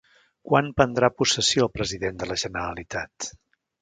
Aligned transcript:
Quan 0.51 0.69
prendrà 0.79 1.09
possessió 1.19 1.67
el 1.67 1.71
president 1.75 2.19
de 2.25 2.31
la 2.31 2.39
Generalitat? 2.45 3.33